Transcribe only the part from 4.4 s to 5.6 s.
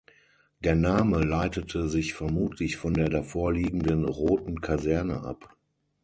Kaserne ab.